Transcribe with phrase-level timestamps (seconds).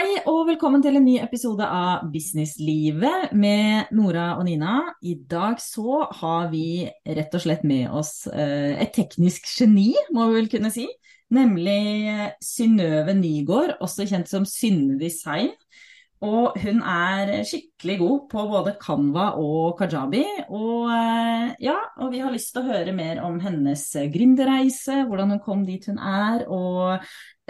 [0.00, 4.78] Hei og velkommen til en ny episode av Businesslivet med Nora og Nina.
[5.04, 10.30] I dag så har vi rett og slett med oss eh, et teknisk geni, må
[10.30, 10.86] vi vel kunne si.
[11.36, 15.52] Nemlig Synnøve Nygård, også kjent som Synne Design.
[16.24, 17.69] Og hun er skikkelig
[18.00, 20.24] god på både Canva og kajabi.
[20.48, 25.30] Og, eh, ja, og vi har lyst til å høre mer om hennes gründerreise, hvordan
[25.30, 27.00] hun kom dit hun er, og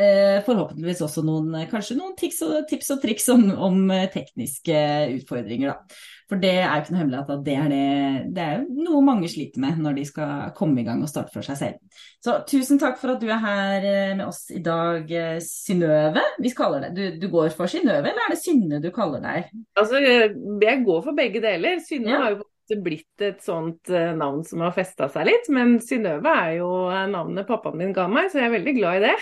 [0.01, 4.79] Eh, forhåpentligvis også noen, kanskje noen tips og, tips og triks om, om, tekniske
[5.19, 5.75] utfordringer.
[5.75, 6.06] Da.
[6.31, 9.28] For det er jo ikke noe hemmelighet at det er, det, det er noe mange
[9.28, 12.05] sliter med når de skal komme i gang og starte for seg selv.
[12.23, 16.23] Så tusen takk for at du er her eh, med oss i dag, eh, Synnøve.
[16.41, 19.51] Vi kaller det, du, du går for Synnøve, eller er det Synne du kaller deg?
[19.75, 21.80] Altså, jeg går for begge deler.
[21.84, 22.23] Synne ja.
[22.24, 22.45] har jo
[22.78, 25.48] blitt et sånt eh, navn som har festa seg litt.
[25.52, 28.98] Men Synnøve er jo eh, navnet pappaen min ga meg, så jeg er veldig glad
[29.01, 29.14] i det.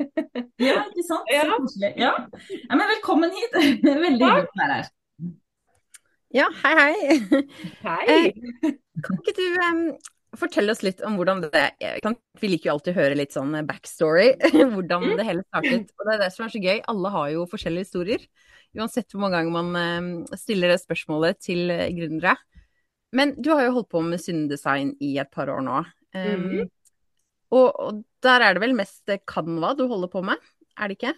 [0.70, 1.30] ja, ikke sant.
[1.30, 1.44] Ja.
[1.46, 1.92] Så koselig.
[2.00, 2.14] Ja.
[2.56, 2.72] ja.
[2.74, 3.60] men velkommen hit.
[3.84, 4.90] Veldig hyggelig å være her.
[6.30, 7.44] Ja, hei, hei.
[7.82, 8.02] Hei.
[8.06, 9.80] Eh, kan ikke du um,
[10.38, 11.64] fortelle oss litt om hvordan det
[12.04, 14.28] kan, Vi liker jo alltid å høre litt sånn backstory,
[14.74, 15.16] hvordan mm.
[15.18, 15.90] det hele startet.
[15.98, 16.78] Og det er det som er så gøy.
[16.92, 18.28] Alle har jo forskjellige historier.
[18.78, 22.36] Uansett hvor mange ganger man stiller det spørsmålet til gründere.
[23.12, 25.80] Men du har jo holdt på med syndesign i et par år nå.
[26.14, 26.68] Mm -hmm.
[27.50, 30.34] og, og, der er det vel mest Canva du holder på med,
[30.78, 31.14] er det ikke?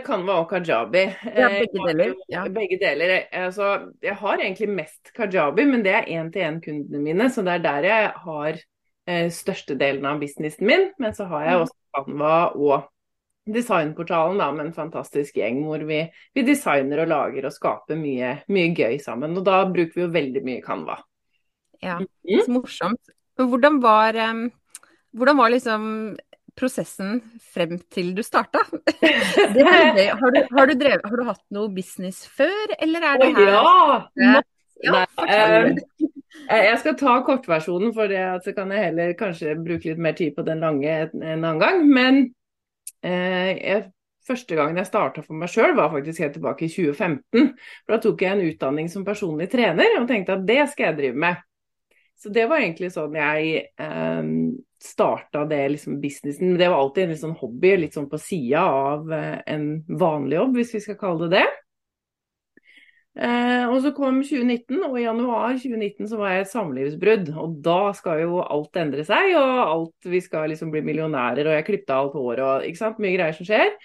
[0.00, 1.02] Canva og kajabi.
[1.36, 2.14] Ja, begge deler.
[2.30, 2.44] Ja.
[2.48, 3.14] Begge deler.
[3.32, 7.28] Altså, jeg har egentlig mest kajabi, men det er én-til-én-kundene mine.
[7.30, 8.58] Så det er der jeg har
[9.06, 10.88] eh, størstedelen av businessen min.
[10.98, 12.88] Men så har jeg også Canva og
[13.46, 16.02] designportalen da, med en fantastisk gjeng hvor vi,
[16.34, 19.34] vi designer og lager og skaper mye, mye gøy sammen.
[19.38, 20.98] Og da bruker vi jo veldig mye Canva.
[21.82, 22.44] Ja, mm.
[22.46, 23.16] så morsomt.
[23.38, 24.18] Men Hvordan var,
[25.10, 25.84] hvordan var liksom
[26.54, 28.60] prosessen frem til du starta?
[28.70, 33.54] har, du, har, du drevet, har, du, hatt noe business før, eller er det her
[33.56, 34.42] Ja!
[34.86, 35.04] ja
[36.42, 40.14] Nei, jeg skal ta kortversjonen, for det, så kan jeg heller kanskje bruke litt mer
[40.16, 41.82] tid på den lange en annen gang.
[41.86, 42.22] Men
[43.02, 43.86] jeg,
[44.26, 47.54] første gangen jeg starta for meg sjøl, var faktisk helt tilbake i 2015.
[47.84, 51.00] For Da tok jeg en utdanning som personlig trener og tenkte at det skal jeg
[51.00, 51.40] drive med.
[52.22, 54.28] Så det var egentlig sånn jeg eh,
[54.82, 56.54] starta det liksom businessen.
[56.58, 60.38] Det var alltid en litt sånn hobby, litt sånn på sida av eh, en vanlig
[60.38, 61.61] jobb, hvis vi skal kalle det det.
[63.12, 67.32] Eh, og så kom 2019, og i januar 2019 så var jeg et samlivsbrudd.
[67.42, 71.58] Og da skal jo alt endre seg, og alt vi skal liksom bli millionærer, og
[71.58, 73.76] jeg klippet alt håret og ikke sant, mye greier som skjer.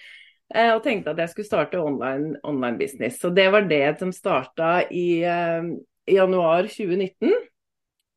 [0.56, 3.20] Eh, og tenkte at jeg skulle starte online, online business.
[3.20, 5.76] Så det var det som starta i, eh,
[6.08, 7.36] januar 2019.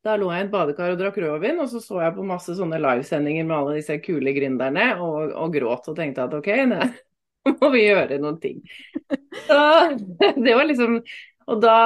[0.01, 2.55] Da lå jeg i et badekar og drakk rødvin, og så så jeg på masse
[2.57, 6.79] sånne livesendinger med alle disse kule gründerne, og, og, gråt og tenkte at OK, nå
[7.61, 8.61] må vi gjøre noen ting.
[9.47, 9.59] Så
[10.45, 10.99] det var liksom
[11.51, 11.77] Og da,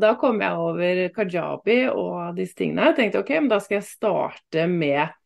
[0.00, 2.90] da kom jeg over kajabi og disse tingene.
[2.90, 5.16] Jeg tenkte OK, men da skal jeg starte med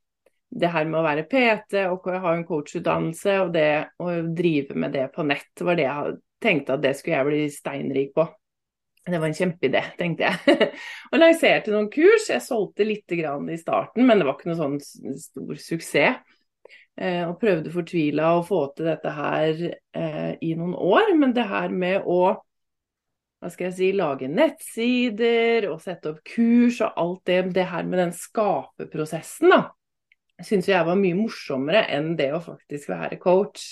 [0.54, 3.68] det her med å være PT og ha en coachutdannelse og det
[4.02, 7.44] å drive med det på nett, var det jeg tenkte at det skulle jeg bli
[7.52, 8.26] steinrik på.
[9.04, 10.70] Det var en kjempeidé, tenkte jeg.
[11.12, 12.30] og lanserte noen kurs.
[12.30, 14.78] Jeg solgte litt i starten, men det var ikke noe sånn
[15.20, 16.38] stor suksess.
[16.94, 21.14] Eh, og prøvde fortvila å få til dette her eh, i noen år.
[21.18, 22.36] Men det her med å
[23.44, 27.84] hva skal jeg si, lage nettsider og sette opp kurs og alt det, det her
[27.84, 29.58] med den skaperprosessen, da,
[30.40, 33.66] syns jeg var mye morsommere enn det å faktisk være coach.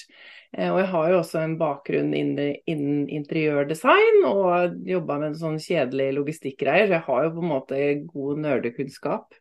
[0.52, 5.58] Eh, og jeg har jo også en bakgrunn innen interiørdesign og jobba med en sånn
[5.62, 7.80] kjedelig logistikkgreier, så jeg har jo på en måte
[8.12, 9.40] god nerdekunnskap.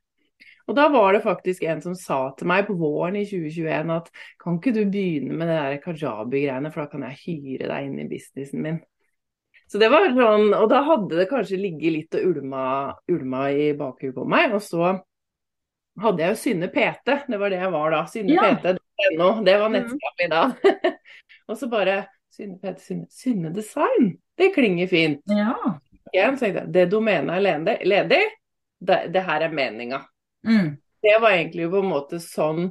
[0.69, 4.09] Og da var det faktisk en som sa til meg på våren i 2021 at
[4.41, 8.01] kan ikke du begynne med det der kajabi-greiene, for da kan jeg hyre deg inn
[8.03, 8.81] i businessen min.
[9.71, 12.65] Så det var sånn, Og da hadde det kanskje ligget litt og ulma,
[13.11, 14.51] ulma i bakhuet på meg.
[14.57, 14.97] Og så
[16.01, 18.01] hadde jeg jo Synne PT, det var det jeg var da.
[18.11, 18.49] Synne ja.
[18.51, 18.77] PT,
[19.17, 19.73] No, det var mm.
[19.73, 20.41] nettskapet mi da.
[21.49, 21.95] og så bare
[22.35, 25.23] Synne PT, Synne, Synne Design, det klinger fint.
[25.25, 25.55] Ja.
[26.11, 28.21] Igjen jeg, det domenet er ledig.
[28.81, 30.01] Det, det, her er meninga.
[30.47, 30.77] Mm.
[31.01, 32.69] Det var egentlig på en måte sånn,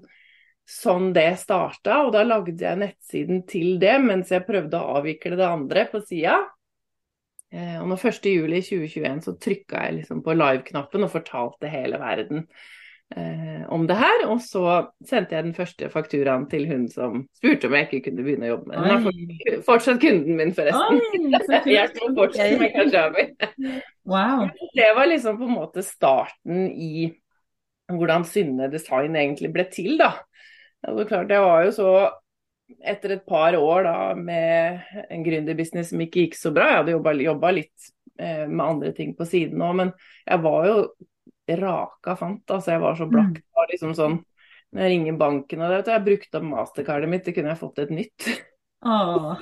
[0.69, 5.38] sånn det starta, og da lagde jeg nettsiden til det mens jeg prøvde å avvikle
[5.40, 6.38] det andre på sida.
[7.50, 12.44] Eh, og når 1.7.2021 så trykka jeg liksom på live-knappen og fortalte hele verden
[13.17, 14.26] eh, om det her.
[14.31, 14.62] Og så
[15.06, 18.52] sendte jeg den første fakturaen til hun som spurte om jeg ikke kunne begynne å
[18.52, 19.08] jobbe med den.
[19.08, 21.00] Hun er fortsatt kunden min, forresten.
[21.02, 23.26] Oi, jeg skal fortsette med kajabi.
[24.06, 24.46] Wow.
[24.78, 27.11] Det var liksom på en måte starten i
[27.99, 30.15] hvordan Synne Design egentlig ble til, da.
[30.81, 31.93] Det var klart, jeg var jo så
[32.87, 37.17] etter et par år da, med en gründerbusiness som ikke gikk så bra, jeg hadde
[37.25, 37.91] jobba litt
[38.21, 39.95] eh, med andre ting på siden òg, men
[40.27, 40.77] jeg var jo
[41.61, 42.45] raka fant.
[42.47, 43.33] altså Jeg var så blakk.
[43.35, 43.41] Mm.
[43.41, 44.21] Det var liksom sånn,
[44.71, 47.81] Når jeg ringer banken og det, jeg brukte opp mastercardet mitt, det kunne jeg fått
[47.83, 48.29] et nytt.
[48.81, 49.35] Åh.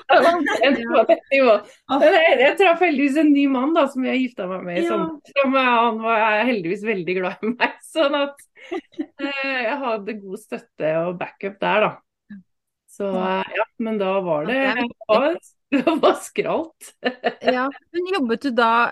[2.03, 4.81] Jeg, traff heldigvis en ny mann da, som jeg gifta meg med.
[4.83, 4.97] Ja.
[5.31, 7.77] Som, eh, han var heldigvis veldig glad i meg.
[7.95, 8.43] Sånn at
[8.75, 11.93] eh, jeg hadde god støtte og backup der, da.
[12.99, 14.59] Så eh, ja, men da var det
[15.69, 16.95] det var, skralt.
[17.45, 18.91] Ja, men jobbet du da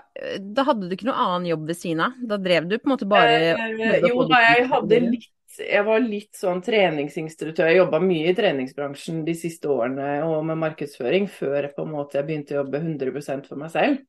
[0.53, 2.19] Da hadde du ikke noe annen jobb ved siden av?
[2.29, 5.31] Da drev du på en måte bare Eh, jo da, jeg hadde litt
[5.61, 7.69] jeg var litt sånn treningsinstruktør.
[7.71, 12.19] Jeg jobba mye i treningsbransjen de siste årene og med markedsføring før på en måte
[12.19, 14.03] jeg begynte å jobbe 100 for meg selv.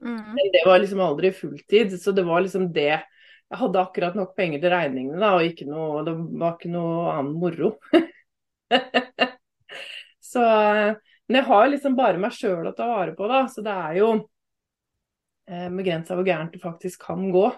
[0.00, 0.20] Mm.
[0.36, 3.02] Men det var liksom aldri fulltid, så det var liksom det.
[3.50, 7.32] Jeg hadde akkurat nok penger til regningene, da, og noe, det var ikke noe annen
[7.42, 7.72] moro.
[10.32, 10.44] så
[11.26, 13.98] Men jeg har liksom bare meg sjøl å ta vare på, da, så det er
[14.00, 14.12] jo
[15.50, 17.48] eh, begrensa hvor gærent det faktisk kan gå.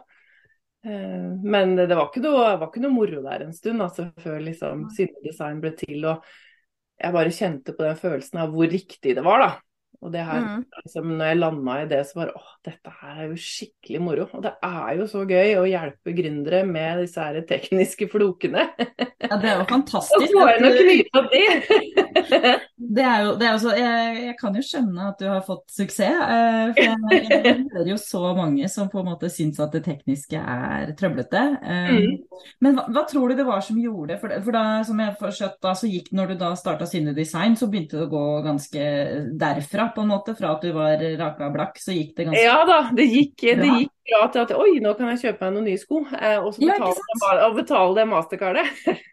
[0.84, 4.40] Eh, Men det var ikke noe, var ikke noe moro der en stund, altså, før
[4.43, 6.06] liksom Sinnedesign ble til.
[6.11, 6.26] Og
[7.02, 9.50] jeg bare kjente på den følelsen av hvor riktig det var, da.
[10.02, 10.64] Og det her, Mm.
[10.84, 14.25] liksom, når jeg landa i det, så bare åh, dette her er jo skikkelig moro.
[14.34, 18.64] Og det er jo så gøy å hjelpe gründere med disse her tekniske flokene.
[19.22, 20.34] Ja, det er jo fantastisk.
[20.34, 22.58] jeg at du- det.
[22.93, 25.40] Det er jo, det er jo så, jeg, jeg kan jo skjønne at du har
[25.46, 26.00] fått suksess.
[26.02, 29.84] eh, For jeg, jeg hører jo så mange som på en måte syns at det
[29.87, 31.44] tekniske er trøblete.
[31.62, 32.19] Eh, Mm.
[32.62, 34.16] Men hva, hva tror du det var som gjorde?
[34.20, 37.55] For, for da, som jeg forstått, da, så gikk, når du da starta Synne Design,
[37.58, 38.84] så begynte det å gå ganske
[39.38, 40.35] derfra, på en måte.
[40.39, 43.56] Fra at du var raka blakk, så gikk det ganske Ja da, det gikk, det
[43.61, 43.79] Bra.
[43.81, 46.03] gikk bra til at oi, nå kan jeg kjøpe meg noen nye sko.
[46.19, 48.67] Eh, og så Ja, betale, og betale det mastercardet.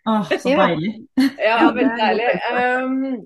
[0.08, 0.94] Åh, så deilig.
[1.20, 2.30] Ja, Ja, veldig deilig.
[2.60, 3.26] Um,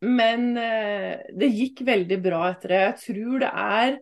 [0.00, 2.82] men uh, det gikk veldig bra etter det.
[2.86, 3.96] Jeg tror det er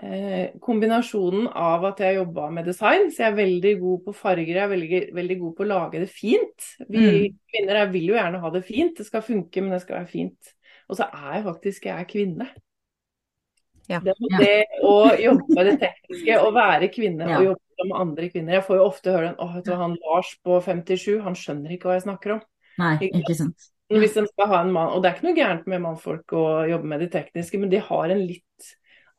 [0.00, 4.54] eh, kombinasjonen av at jeg jobba med design, så jeg er veldig god på farger,
[4.54, 6.70] jeg er veldig, veldig god på å lage det fint.
[6.88, 7.36] Vi Mm.
[7.52, 10.12] kvinner jeg vil jo gjerne ha det fint, det skal funke, men det skal være
[10.14, 10.54] fint.
[10.90, 12.50] Og så er jeg faktisk jeg er kvinne.
[13.90, 13.98] Ja.
[14.04, 14.54] Det, det
[14.86, 17.40] å jobbe med det tekniske, å være kvinne Ja.
[17.40, 18.58] og jobbe med andre kvinner.
[18.58, 21.96] Jeg får jo ofte høre den, hva, han Lars på 57, han skjønner ikke hva
[21.98, 22.42] jeg snakker om.
[22.80, 23.70] Nei, ikke sant.
[23.90, 26.44] Hvis de skal ha en mann, og det er ikke noe gærent med mannfolk å
[26.70, 28.68] jobbe med det tekniske, men de har en litt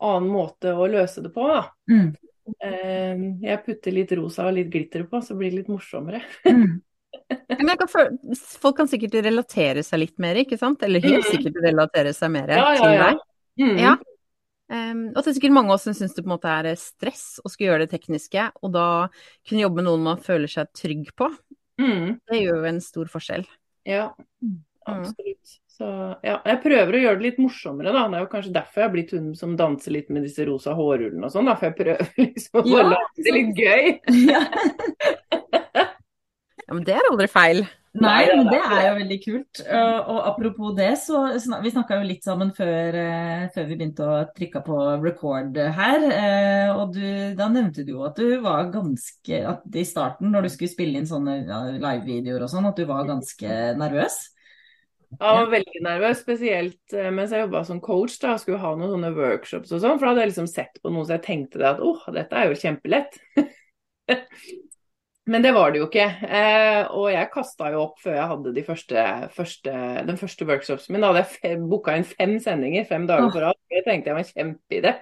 [0.01, 1.43] annen måte å løse det på.
[1.49, 1.65] Da.
[1.91, 2.13] Mm.
[2.63, 6.23] Eh, Jeg putter litt rosa og litt glitter på, så blir det litt morsommere.
[6.47, 6.79] Mm.
[7.51, 7.87] Kan
[8.61, 10.81] folk kan sikkert relatere seg litt mer, ikke sant?
[10.83, 11.31] Eller helt Mm.
[11.31, 13.19] sikkert relatere seg mer Ja, ja, til deg.
[13.59, 13.77] Mm.
[13.79, 13.95] Ja.
[14.71, 16.75] Um, og det er sikkert mange av oss som syns det på en måte er
[16.79, 18.85] stress å skulle gjøre det tekniske, og da
[19.47, 21.27] kunne jobbe med noen man føler seg trygg på.
[21.81, 22.19] Mm.
[22.29, 23.45] Det gjør jo en stor forskjell.
[23.85, 24.63] Ja, Mm.
[24.87, 25.57] absolutt.
[25.67, 25.87] Så
[26.23, 28.07] ja, jeg prøver å gjøre det litt morsommere, da.
[28.07, 30.73] Det er jo kanskje derfor jeg har blitt hun som danser litt med disse rosa
[30.73, 31.55] hårrullene og sånn, da.
[31.55, 33.99] For jeg prøver liksom å Ja, lage det litt gøy.
[36.71, 36.77] Ja.
[36.77, 37.65] Men det er aldri feil.
[37.91, 39.61] Nei, er men det er jo veldig kult.
[39.67, 41.25] Og apropos det, så
[41.59, 46.05] vi snakka jo litt sammen før, eh, før vi begynte å trykke på record her.
[46.07, 47.03] eh, og du,
[47.35, 51.01] da nevnte du jo at du var ganske at I starten, når du skulle spille
[51.01, 51.41] inn sånne
[51.83, 54.21] livevideoer og sånn, at du var ganske nervøs.
[55.11, 58.15] Jeg var veldig nervøs, spesielt eh, mens jeg jobba som coach.
[58.23, 59.99] da, Skulle ha noen sånne workshops og sånn.
[59.99, 62.39] For da hadde jeg liksom sett på noe så jeg tenkte det at åh, dette
[62.39, 63.19] er jo kjempelett.
[65.29, 66.07] Men det var det jo ikke.
[66.25, 69.03] Eh, og jeg kasta jo opp før jeg hadde de første,
[69.35, 69.73] første,
[70.07, 71.03] den første workshopsen min.
[71.05, 73.33] Da hadde jeg booka inn fem sendinger fem dager Åh.
[73.35, 73.59] på rad.
[73.69, 74.95] Det tenkte jeg var en kjempeidé.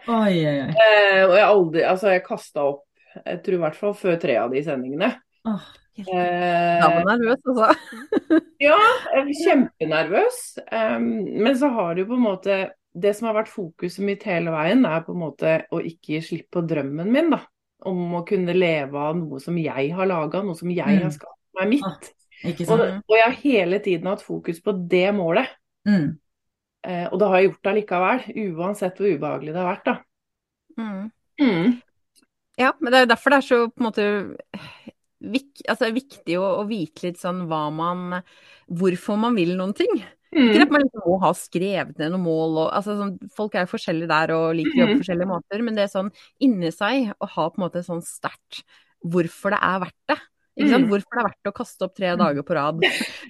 [0.75, 2.85] Eh, og jeg aldri Altså, jeg kasta opp
[3.19, 5.07] jeg tror i hvert fall før tre av de sendingene.
[5.49, 5.69] Åh,
[6.07, 7.73] Eh, Da var nervøs, altså.
[8.67, 8.77] ja,
[9.13, 10.41] jeg var kjempenervøs.
[10.71, 11.07] Um,
[11.43, 12.59] men så har det jo på en måte
[12.99, 16.21] Det som har vært fokuset mitt hele veien, er på en måte å ikke gi
[16.25, 17.43] slipp på drømmen min, da.
[17.87, 21.03] Om å kunne leve av noe som jeg har laga, noe som jeg Mm.
[21.03, 21.83] har skapt meg mitt.
[21.85, 21.99] Ah,
[22.71, 25.47] Og, og jeg har hele tiden hatt fokus på det målet.
[25.87, 26.17] Mm.
[26.87, 28.19] Eh, og det har jeg gjort allikevel,
[28.55, 29.95] uansett hvor ubehagelig det har vært, da.
[30.79, 31.11] Mm.
[31.41, 31.81] Mm.
[32.59, 34.05] Ja, men det er jo derfor det er så på en måte
[35.19, 38.21] vik, altså, viktig å, å vite litt sånn hva man
[38.69, 40.03] Hvorfor man vil noen ting.
[40.29, 40.61] Ikke Mm.
[40.61, 43.71] at man liksom må ha skrevet ned noen mål og altså, sånn, Folk er jo
[43.77, 45.03] forskjellige der og liker å jobbe på Mhm.
[45.03, 48.63] forskjellige måter, men det er sånn inni seg å ha på en måte sånn sterkt
[49.03, 50.19] hvorfor det er verdt det.
[50.59, 50.75] Ikke?
[50.75, 50.87] Mm.
[50.89, 52.17] Hvorfor det er verdt å kaste opp tre Mm.
[52.19, 52.75] dager på rad.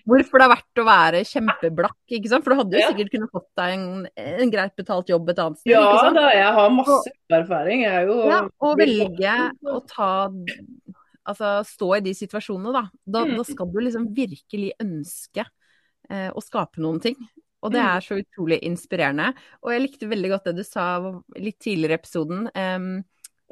[0.07, 1.95] Hvorfor det er verdt å være kjempeblakk.
[2.09, 2.43] ikke sant?
[2.43, 5.57] For du hadde jo sikkert kunnet fått deg en, en greit betalt jobb et annet
[5.59, 5.71] sted.
[5.71, 7.81] Ja ikke da, jeg har masse erfaring.
[7.81, 10.31] Jeg er jo Ja, og velge å ta
[11.27, 12.89] Altså stå i de situasjonene, da.
[13.07, 13.37] Da, Mm.
[13.37, 15.45] da skal du liksom virkelig ønske
[16.09, 17.15] og skape noen ting.
[17.61, 17.89] Og det Mm.
[17.91, 19.33] er så utrolig inspirerende.
[19.63, 20.85] Og jeg likte veldig godt det du sa
[21.37, 22.47] litt tidligere i episoden.
[22.55, 23.03] Um,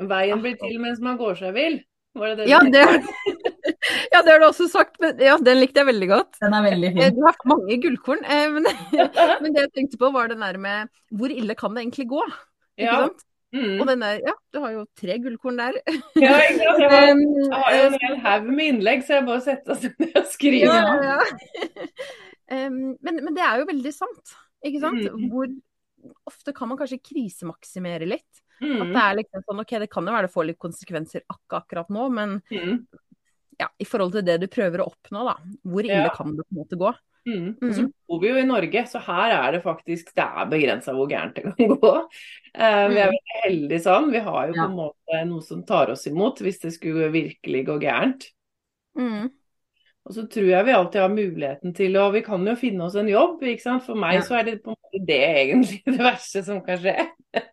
[0.08, 1.82] Veien blir til mens man går seg vill.
[2.18, 2.82] Var det det ja, det,
[4.14, 6.40] ja, det har du også sagt, men ja, den likte jeg veldig godt.
[6.42, 7.16] Den er veldig Eh, fin.
[7.18, 8.64] Du har mange gullkorn, eh, men,
[9.44, 12.24] men det jeg tenkte på var den der med hvor ille kan det egentlig gå?
[12.80, 13.00] Ikke Ja.
[13.06, 13.24] sant?
[13.56, 13.80] Mm.
[13.80, 15.78] Og den der, ja, du har jo tre gullkorn der.
[16.20, 16.58] Ja, jeg?
[16.60, 19.94] Jeg, Um, jeg har jo en hel haug med innlegg, så jeg bare setter meg
[20.00, 20.74] ned og skriver.
[20.74, 21.20] ja, ja.
[22.68, 25.02] Um, men, men det er jo veldig sant, ikke sant?
[25.08, 25.30] Mm.
[25.32, 25.48] Hvor
[26.30, 28.44] ofte kan man kanskje krisemaksimere litt?
[28.58, 28.90] At Mm.
[28.94, 31.90] det er liksom sånn, ok, det kan jo være det får litt konsekvenser akkurat, akkurat
[31.94, 32.88] nå, men Mm.
[33.60, 35.36] ja, i forhold til det du prøver å oppnå, da.
[35.66, 36.10] Hvor ille Ja.
[36.16, 36.94] kan det på en måte gå?
[37.28, 37.58] Mm.
[37.60, 37.70] Mm.
[37.70, 40.94] Og så bor vi jo i Norge, så her er det faktisk det er begrensa
[40.96, 41.94] hvor gærent det kan gå.
[42.56, 44.12] Uh, vi er veldig heldige sånn.
[44.14, 47.66] Vi har jo på en måte noe som tar oss imot hvis det skulle virkelig
[47.68, 48.30] gå gærent.
[48.98, 49.30] Mm.
[50.08, 52.96] Og så tror jeg vi alltid har muligheten til å Vi kan jo finne oss
[52.96, 53.84] en jobb, ikke sant.
[53.84, 54.22] For meg Ja.
[54.24, 56.94] så er det på en måte det egentlig det verste som kan skje.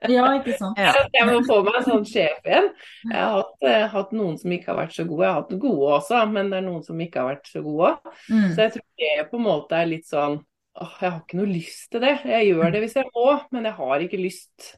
[0.09, 0.79] Ja, ikke sant.
[0.87, 0.93] Ja.
[1.17, 2.69] Jeg må få meg en sånn sjef igjen.
[3.11, 5.25] Jeg har hatt, eh, hatt noen som ikke har vært så gode.
[5.27, 7.91] Jeg har hatt gode også, men det er noen som ikke har vært så gode.
[8.31, 8.49] Mm.
[8.55, 10.39] Så jeg tror det på en måte er litt sånn
[10.75, 12.15] åh, jeg har ikke noe lyst til det.
[12.27, 14.71] Jeg gjør det hvis jeg må, men jeg har ikke lyst.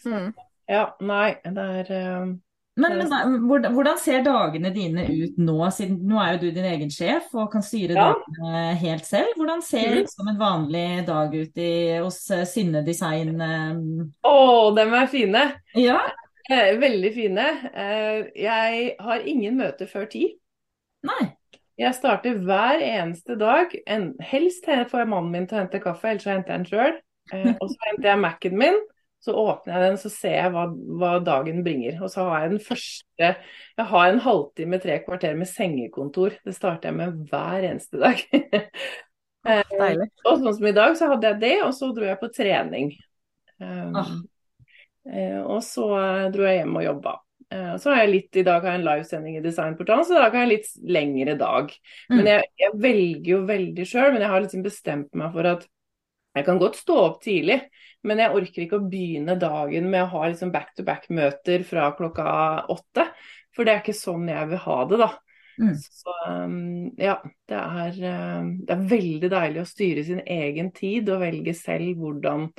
[0.00, 0.34] Så, Mm.
[0.68, 2.26] ja, nei, det er eh,
[2.76, 3.20] Men, men da,
[3.72, 7.48] hvordan, ser dagene dine ut nå, siden nå er jo du din egen sjef og
[7.54, 8.10] kan styre Ja.
[8.12, 9.32] dagene helt selv.
[9.38, 9.96] Hvordan ser mm.
[10.02, 11.70] liksom en vanlig dag ut i,
[12.04, 13.32] hos eh, Synne Design?
[13.40, 13.80] eh?
[14.28, 14.36] Å,
[14.76, 15.48] dem er fine.
[15.74, 16.00] Ja,
[16.46, 17.44] Eh, veldig fine.
[18.38, 20.28] Jeg har ingen møter før ti.
[21.02, 21.32] nei.
[21.76, 23.72] Jeg starter hver eneste dag.
[23.84, 26.68] En, helst får jeg mannen min til å hente kaffe, ellers så henter jeg den
[26.70, 26.94] sjøl.
[27.60, 28.78] Og så henter jeg Mac-en min,
[29.26, 30.62] så åpner jeg den, så ser jeg hva,
[31.00, 31.98] hva dagen bringer.
[32.06, 36.38] Og så har jeg den første Jeg har en halvtime, tre kvarter med sengekontor.
[36.46, 38.24] Det starter jeg med hver eneste dag.
[39.46, 40.08] Eh, Deilig.
[40.26, 42.88] og sånn som i dag, så hadde jeg det, og så dro jeg på trening.
[43.62, 44.08] Um, Ah.
[45.06, 47.12] eh, og så eh, dro jeg hjem og jobba.
[47.54, 50.18] Eh, så har jeg litt, I dag har jeg en livesending i Designportalen, så i
[50.18, 51.70] dag har jeg litt lengre dag.
[52.10, 52.16] Mm.
[52.16, 55.68] Men jeg, jeg velger jo veldig sjøl, men jeg har liksom bestemt meg for at
[56.36, 57.60] jeg kan godt stå opp tidlig,
[58.06, 62.26] men jeg orker ikke å begynne dagen med å ha liksom back-to-back-møter fra klokka
[62.72, 63.08] åtte.
[63.56, 65.10] For det er ikke sånn jeg vil ha det, da.
[65.56, 65.74] Mm.
[65.80, 66.56] Så um,
[67.00, 67.14] ja,
[67.48, 68.00] det er,
[68.40, 72.50] um, det er veldig deilig å styre sin egen tid og velge selv hvordan,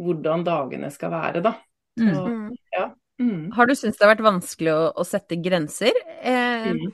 [0.00, 1.52] hvordan dagene skal være, da.
[2.00, 2.12] Mm.
[2.12, 2.94] Så, Mm.
[3.20, 3.52] mm.
[3.56, 5.92] Har du syntes det har vært vanskelig å, å sette grenser?
[6.20, 6.90] Eh, Mm.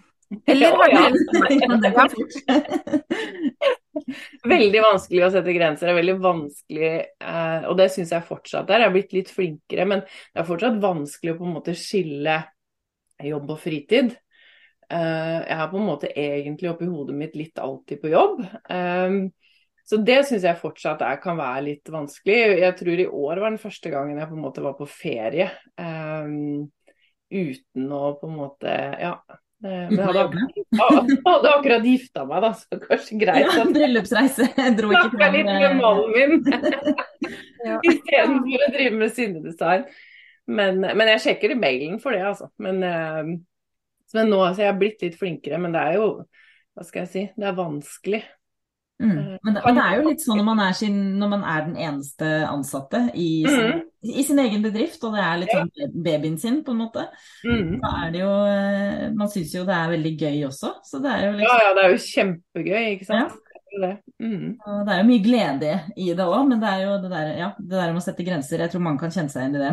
[0.47, 1.19] eller har Ja, du
[1.93, 2.07] Ja.
[4.55, 5.89] Veldig vanskelig å sette grenser.
[5.89, 6.93] Det er veldig vanskelig,
[7.29, 8.85] eh, og det syns jeg fortsatt er.
[8.85, 12.41] Jeg har blitt litt flinkere, men det er fortsatt vanskelig å på en måte skille
[13.23, 14.17] jobb og fritid.
[14.93, 18.43] Eh, jeg er på en måte egentlig oppi hodet mitt litt alltid på jobb.
[18.49, 19.21] Eh,
[19.89, 22.37] så det syns jeg fortsatt er, kan være litt vanskelig.
[22.63, 25.49] Jeg tror i år var den første gangen jeg på en måte var på ferie
[25.77, 26.69] um,
[27.33, 29.17] uten å på en måte Ja.
[29.65, 34.49] Eh, Men jeg hadde akkurat, hadde akkurat gifta meg, da, så kanskje greit Ja, bryllupsreise.
[34.63, 36.33] Jeg dro ikke snakka litt med fram mannen min
[37.63, 37.77] Ja.
[37.87, 39.85] istedenfor å drive med sinnedesign.
[40.51, 42.49] Men, men jeg sjekker i mailen for det, altså.
[42.59, 43.29] Men, eh,
[44.17, 46.09] men nå altså, jeg har blitt litt flinkere, men det er jo
[46.75, 47.23] Hva skal jeg si?
[47.37, 48.23] Det er vanskelig.
[49.03, 49.39] Mm.
[49.43, 51.65] Men, det, men det er jo litt sånn når man er, sin, når man er
[51.67, 53.81] den eneste ansatte i sin, mm.
[54.15, 57.07] i sin egen bedrift, og det er litt sånn babyen sin, på en måte.
[57.43, 57.81] Mm.
[57.83, 61.15] Da er det jo eh, Man syns jo det er veldig gøy også, så det
[61.17, 63.39] er jo Ja, liksom ja, det er jo kjempegøy, ikke sant.
[63.73, 63.95] Jo det.
[64.21, 64.49] Mm.
[64.61, 67.55] Det er jo mye glede i det òg, men det er jo det der, ja,
[67.59, 68.61] det der med å sette grenser.
[68.63, 69.73] Jeg tror mange kan kjenne seg igjen i det.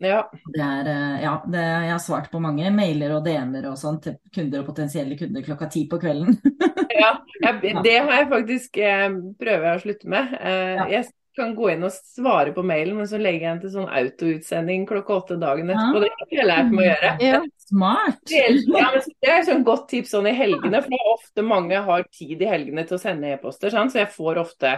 [0.00, 0.22] Ja.
[0.32, 4.00] Det er, eh, ja, det, jeg har svart på mange mailer og DM-er og sånn
[4.02, 6.36] til kunder og potensielle kunder klokka ti på kvelden.
[7.02, 7.14] ja.
[7.44, 9.08] Jeg, det har jeg faktisk eh,
[9.40, 10.36] prøver jeg å slutte med.
[10.40, 10.86] Eh, Ja.
[10.98, 13.92] Jeg kan gå inn og svare på mailen, men så legger jeg den til sånn
[14.00, 16.00] autoutsending klokka åtte dagen etterpå.
[16.02, 17.12] Det har jeg lært meg å gjøre.
[17.22, 17.40] Ja.
[17.70, 18.18] Smart!
[18.34, 22.42] Ja, det er et sånn godt tips sånn i helgene, for ofte mange har tid
[22.42, 23.70] i helgene til å sende e-poster.
[23.70, 24.72] Så jeg får ofte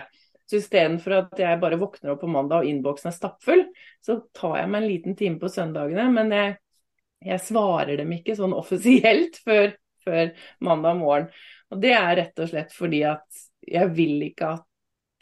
[0.52, 3.62] Så istedenfor at jeg bare våkner opp på mandag og innboksen er stappfull,
[4.04, 6.10] så tar jeg meg en liten time på søndagene.
[6.12, 6.58] Men jeg,
[7.24, 9.72] jeg svarer dem ikke sånn offisielt før,
[10.04, 11.30] før mandag morgen.
[11.72, 13.24] Og det er rett og slett fordi at
[13.64, 14.68] jeg vil ikke at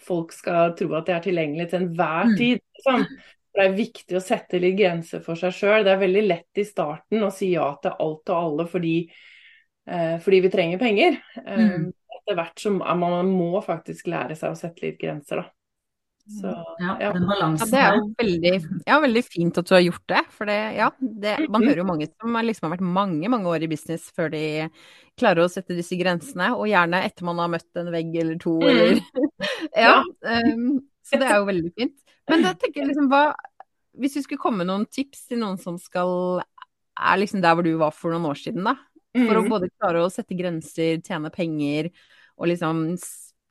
[0.03, 2.37] folk skal tro at jeg er tilgjengelig til enhver Mm.
[2.41, 2.63] tid.
[2.79, 3.07] Liksom.
[3.55, 5.85] Det er viktig å sette litt grenser for seg sjøl.
[5.87, 8.95] Det er veldig lett i starten å si ja til alt og alle fordi,
[9.87, 11.19] eh, fordi vi trenger penger.
[11.47, 11.91] Mm.
[12.31, 15.51] Etter hvert så må man må faktisk lære seg å sette litt grenser, da.
[16.31, 16.47] Så,
[16.79, 17.09] Ja, ja.
[17.11, 18.53] den Ja, balansen det er jo veldig,
[18.87, 20.21] ja, veldig fint at du har gjort det.
[20.31, 23.51] For det, ja, det, man hører jo mange som har liksom har vært mange, mange
[23.51, 24.43] år i business før de
[25.19, 26.53] klarer å sette disse grensene.
[26.55, 28.69] Og gjerne etter man har møtt en vegg eller to, Mm.
[28.71, 29.01] eller
[29.75, 29.97] Ja.
[29.97, 29.97] Ja.
[30.31, 31.99] ehm, så det er jo veldig fint.
[32.31, 33.25] Men da tenker jeg liksom hva
[33.99, 36.45] Hvis du skulle komme med noen tips til noen som skal
[36.95, 38.77] Er liksom der hvor du var for noen år siden, da.
[39.17, 39.49] For å Mm.
[39.51, 41.91] både klare å sette grenser, tjene penger
[42.41, 42.87] og liksom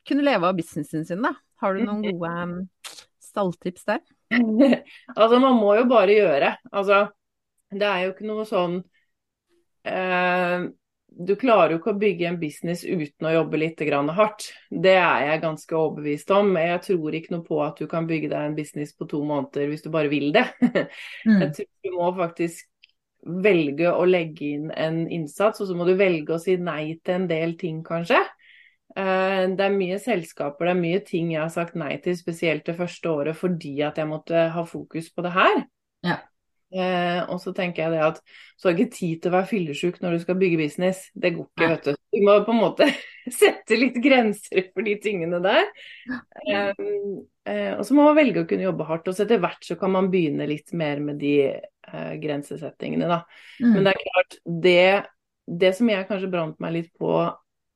[0.10, 1.36] kunne leve av businessen sin, da.
[1.62, 2.58] Har du noen gode um,
[3.24, 4.02] stalltips der?
[5.16, 6.54] Altså, man må jo bare gjøre.
[6.72, 7.08] Altså,
[7.74, 8.76] det er jo ikke noe sånn
[9.86, 10.64] eh,
[11.10, 14.48] Du klarer jo ikke å bygge en business uten å jobbe litt grann hardt.
[14.70, 16.54] Det er jeg ganske overbevist om.
[16.58, 19.70] Jeg tror ikke noe på at du kan bygge deg en business på to måneder
[19.70, 20.48] hvis du bare vil det.
[21.28, 21.42] Mm.
[21.44, 22.70] Jeg tror du må faktisk
[23.44, 27.18] velge å legge inn en innsats, og så må du velge å si nei til
[27.18, 28.22] en del ting, kanskje.
[28.98, 32.66] Eh, Det er mye selskaper, det er mye ting jeg har sagt nei til, spesielt
[32.66, 35.64] det første året, fordi at jeg måtte ha fokus på det her.
[36.06, 36.18] Ja.
[36.70, 38.20] Eh, og så tenker jeg det at
[38.60, 41.08] så har ikke tid til å være fyllesyk når du skal bygge business.
[41.18, 41.96] Det går ikke, vet du.
[42.14, 42.90] Du må på en måte
[43.42, 45.66] sette litt grenser for de tingene der.
[46.46, 46.68] Ja.
[47.50, 49.10] eh, og så må man velge å kunne jobbe hardt.
[49.10, 53.24] Og så etter hvert så kan man begynne litt mer med de eh, grensesettingene, da.
[53.62, 53.72] Mm.
[53.74, 54.88] Men det er klart, det,
[55.66, 57.16] det som jeg kanskje brant meg litt på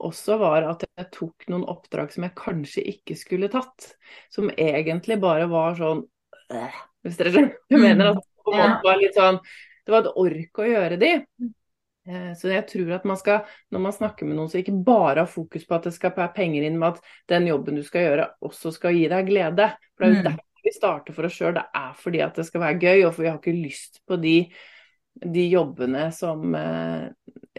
[0.05, 3.89] også, var at jeg tok noen oppdrag som jeg kanskje ikke skulle tatt.
[4.33, 6.03] Som egentlig bare var sånn
[6.53, 8.13] øh, Hvis dere skjønner jeg mener?
[8.13, 9.38] At det var litt sånn
[9.86, 11.12] Det var et ork å gjøre de.
[12.07, 15.24] Eh, Så jeg tror at man skal, når man snakker med noen, så ikke bare
[15.24, 17.00] ha fokus på at det skal være penger inn, men at
[17.31, 19.69] den jobben du skal gjøre, også skal gi deg glede.
[19.95, 20.27] For det er jo Mm.
[20.31, 21.53] derfor vi starter for oss sjøl.
[21.57, 24.15] Det er fordi at det skal være gøy, og for vi har ikke lyst på
[24.24, 24.36] de,
[25.38, 27.10] de jobbene som eh,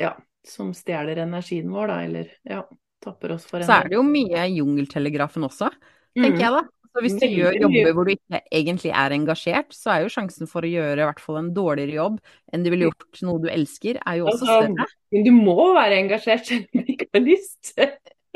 [0.01, 0.15] ja,
[0.47, 2.63] som stjeler energien vår, da, eller ja,
[3.05, 3.71] tapper oss for energi.
[3.73, 5.71] Så er det jo mye Jungeltelegrafen også,
[6.17, 6.41] tenker Mm.
[6.45, 6.63] jeg da.
[6.95, 10.47] Så hvis du gjør jobber hvor du ikke egentlig er engasjert, så er jo sjansen
[10.47, 12.21] for å gjøre i hvert fall en dårligere jobb
[12.55, 14.87] enn du ville gjort noe du elsker, er jo også Altså, større.
[15.11, 17.73] Men du må være engasjert selv om du ikke har lyst.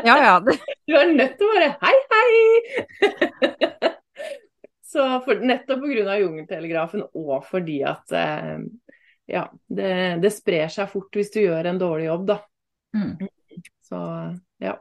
[0.03, 0.35] Ja, ja.
[0.89, 3.93] Du er nødt til å bare hei, hei!
[4.89, 6.15] Så for, nettopp pga.
[6.19, 8.59] jungeltelegrafen og fordi at eh,
[9.29, 12.39] ja, det, det sprer seg fort hvis du gjør en dårlig jobb, da.
[12.97, 13.17] Mm.
[13.85, 13.99] Så
[14.65, 14.77] ja.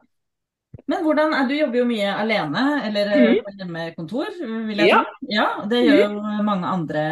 [0.87, 3.37] Men hvordan er, du jobber jo mye alene, eller Mhm.
[3.43, 4.27] på hjemmekontor,
[4.69, 4.99] vil jeg Ja.
[5.03, 5.27] tro.
[5.33, 7.03] Ja, det gjør jo mange andre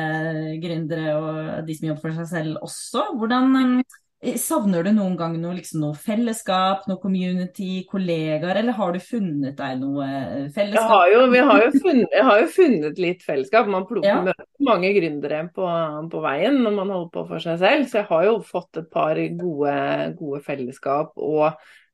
[0.62, 3.06] gründere og de som jobber for seg selv også.
[3.18, 3.98] Hvordan eh,
[4.42, 9.56] savner du noen gang noe, liksom, noe fellesskap, noe community, kollegaer, eller har du funnet
[9.60, 10.08] deg noe
[10.56, 10.82] fellesskap?
[10.82, 13.70] Jeg har jo, vi har jo funnet, jeg har jo funnet litt fellesskap.
[13.72, 14.22] Man plukker Ja.
[14.26, 15.70] møter mange gründere på,
[16.12, 17.88] på veien når man holder på for seg selv.
[17.92, 19.78] Så jeg har jo fått et par gode,
[20.20, 21.52] gode fellesskap og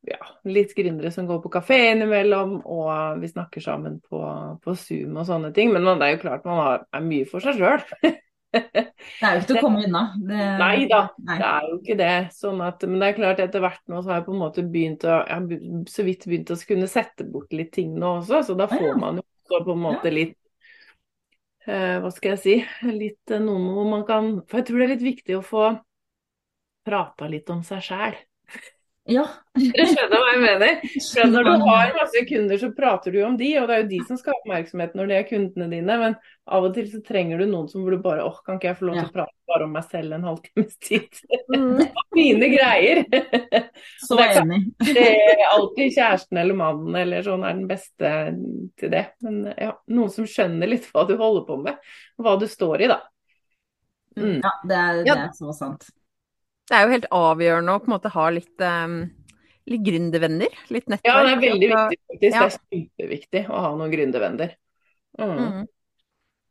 [0.07, 0.17] ja,
[0.49, 4.21] litt gründere som går på kafé innimellom, og vi snakker sammen på,
[4.63, 5.69] på Zoom og sånne ting.
[5.75, 7.83] Men man, det er jo klart man har, er mye for seg sjøl.
[8.51, 10.01] Det er jo ikke til å komme unna.
[10.19, 11.37] Det, Nei da, Nei.
[11.39, 12.15] det er jo ikke det.
[12.35, 14.65] Sånn at, men det er klart etter hvert nå så har jeg på en måte
[14.67, 18.41] begynt å Jeg har så vidt begynt å kunne sette bort litt ting nå også,
[18.49, 18.75] så da ja.
[18.75, 20.35] får man jo på en måte litt
[21.67, 24.85] eh, Hva skal jeg si Litt eh, noen hvor man kan For jeg tror det
[24.85, 25.65] er litt viktig å få
[26.87, 28.15] prata litt om seg sjæl.
[29.09, 29.23] Ja.
[29.57, 30.81] Dere skjønner hva jeg mener?
[31.01, 33.89] For når du har masse kunder, så prater du om de, og det er jo
[33.89, 35.95] de som skal ha oppmerksomhet når det er kundene dine.
[36.03, 38.69] Men av og til så trenger du noen som hvor du bare åh, kan ikke
[38.69, 41.21] jeg få lov til å prate bare om meg selv en halvtimes tid?
[41.51, 41.81] mm,
[42.19, 43.01] Mine greier.
[44.05, 44.51] Så Det er.
[44.91, 48.11] Det er alltid kjæresten eller mannen eller sånn er den beste
[48.79, 49.07] til det.
[49.25, 51.81] Men ja, noen som skjønner litt hva du holder på med,
[52.21, 53.01] hva du står i, da.
[54.19, 54.37] Mm.
[54.43, 55.89] Ja, det er, det er så sant.
[56.71, 58.95] Det er jo helt avgjørende å på en måte ha litt, um,
[59.69, 61.11] litt gründervenner, litt nettverk.
[61.11, 62.25] Ja, det er veldig viktig, faktisk.
[62.25, 62.31] ja.
[62.31, 64.55] Det er superviktig å ha noen gründervenner.
[65.19, 65.37] Mm.
[65.37, 65.69] Mm.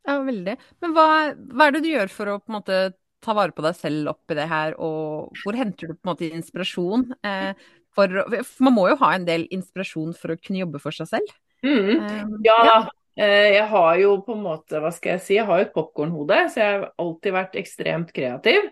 [0.07, 0.55] Ja, veldig.
[0.81, 1.05] Men hva,
[1.35, 2.79] hva er det du gjør for å på en måte
[3.21, 6.29] ta vare på deg selv oppi det her, og hvor henter du på en måte
[6.31, 7.03] inspirasjon?
[7.25, 7.51] Eh,
[7.93, 11.09] for, for man må jo ha en del inspirasjon for å kunne jobbe for seg
[11.11, 11.35] selv.
[11.65, 11.91] Mm.
[11.99, 12.77] Eh, Ja da.
[13.19, 15.73] Eh, Jeg har jo på en måte, hva skal jeg si, jeg har jo et
[15.75, 18.69] popkornhode, så jeg har alltid vært ekstremt kreativ.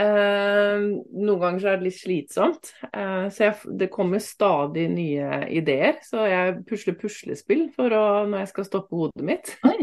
[0.00, 0.80] Eh,
[1.20, 5.98] noen ganger så er det litt slitsomt, eh, så jeg, det kommer stadig nye ideer.
[6.06, 9.52] Så jeg pusler puslespill for å, når jeg skal stoppe hodet mitt.
[9.68, 9.76] Oi,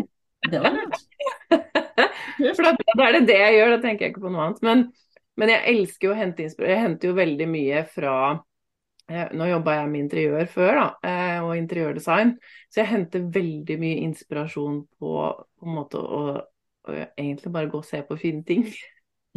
[0.47, 1.06] det var lurt.
[1.51, 4.65] For da, da er det det jeg gjør, da tenker jeg ikke på noe annet.
[4.65, 4.84] Men,
[5.38, 6.73] men jeg elsker jo å hente inspirasjon.
[6.73, 11.56] Jeg henter jo veldig mye fra eh, Nå jobba jeg med interiør før, da, og
[11.62, 12.38] interiørdesign.
[12.71, 16.27] Så jeg henter veldig mye inspirasjon på, på en måte å,
[16.89, 18.65] å egentlig bare gå og se på fine ting.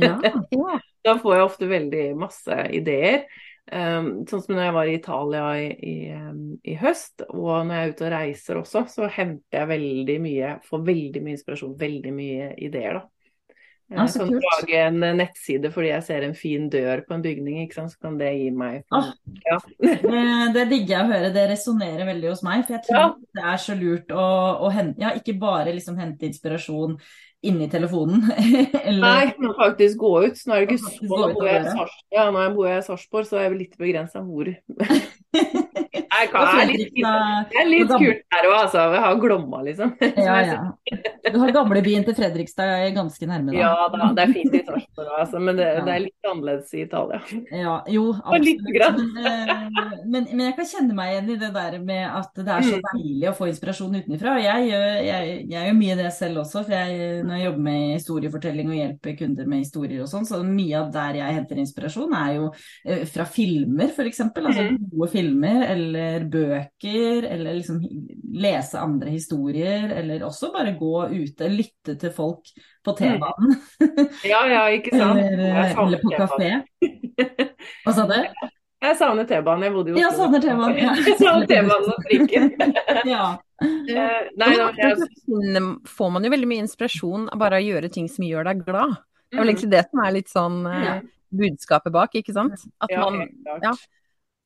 [0.00, 0.16] Ja.
[0.56, 0.80] ja.
[1.04, 3.24] Da får jeg ofte veldig masse ideer.
[3.70, 7.70] Um, sånn som når jeg var i Italia i, i, um, i, høst, og når
[7.70, 11.76] jeg er ute og reiser også, så henter jeg veldig mye, får veldig mye inspirasjon,
[11.78, 13.19] veldig mye ideer, da.
[13.90, 14.44] Ja, Jeg kan kult.
[14.46, 17.90] lage en eh, nettside fordi jeg ser en fin dør på en bygning, ikke sant?
[17.90, 19.08] så kan det gi meg Ah.
[19.48, 19.56] ja.
[19.80, 19.96] Det,
[20.54, 22.62] det digger jeg å høre, det resonnerer veldig hos meg.
[22.68, 23.08] For jeg tror Ja.
[23.34, 24.28] det er så lurt å,
[24.62, 26.94] å hente, ja, ikke bare liksom hente inspirasjon
[27.42, 28.26] inni telefonen.
[28.84, 30.38] Eller, Nei, men faktisk gå ut.
[30.46, 31.64] Nå er det ikke så nå bor jeg
[32.12, 34.54] ja, nå bor jeg i Sarpsborg, så er jeg litt begrensa hvor.
[36.20, 38.82] Jeg kan, er litt, det er litt og Gam- kult der òg, altså.
[38.92, 39.92] Vi har Glomma, liksom.
[40.26, 40.58] Ja, ja.
[41.20, 43.58] Du har gamlebyen til Fredrikstad ganske nærme, da.
[43.60, 45.84] Ja da, det er fint i Sarpsborg altså, men det, Ja.
[45.84, 47.20] det er litt annerledes i Italia.
[47.52, 48.62] Ja, jo, absolutt.
[48.70, 52.48] Men, eh, men, men jeg kan kjenne meg igjen i det der med at det
[52.48, 52.86] er så Mm.
[52.96, 54.36] deilig å få inspirasjon utenfra.
[54.40, 58.70] Jeg jeg, jeg gjør mye det selv også, for jeg, når jeg jobber med historiefortelling
[58.70, 62.32] og hjelper kunder med historier og sånn, så mye av der jeg henter inspirasjon er
[62.38, 62.48] jo
[62.86, 64.20] eh, fra filmer, f.eks.
[64.30, 64.76] Altså Mm.
[64.92, 67.80] gode filmer eller bøker, eller liksom
[68.40, 72.48] lese andre historier, eller også bare gå ute, lytte til folk
[72.84, 73.58] på T-banen.
[74.26, 75.20] Ja ja, ikke sant.
[75.20, 76.54] Eller, eller på kafé.
[77.84, 78.16] Hva sa du?
[78.80, 79.66] Jeg savner T-banen.
[79.66, 80.94] Jeg bodde jo Ja, savner T-banen, ja.
[81.10, 82.50] Jeg savner T-banen og trikken.
[83.14, 83.28] Ja.
[83.60, 88.06] Uh, Nei, da, jeg, får man jo veldig mye inspirasjon av bare å gjøre ting
[88.08, 88.94] som gjør deg glad.
[89.28, 89.50] Det er vel Mm.
[89.52, 92.56] egentlig det som er litt sånn uh, budskapet bak, ikke sant?
[92.82, 93.20] At, man,
[93.62, 93.74] ja.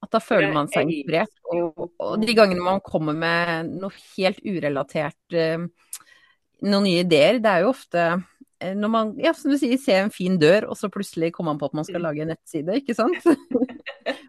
[0.04, 1.32] at da føler man seg inspirert.
[1.54, 5.64] Og, og de gangene man kommer med noe helt urelatert, eh,
[6.64, 8.04] noen nye ideer, det er jo ofte
[8.60, 11.52] eh, når man, ja, som du sier, ser en fin dør, og så plutselig kommer
[11.52, 12.06] man på at man skal Mm.
[12.08, 13.20] lage en nettside, ikke sant?